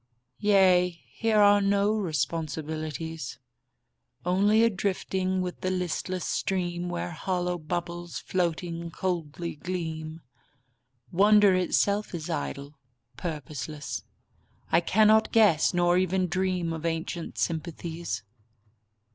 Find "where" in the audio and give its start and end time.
6.89-7.11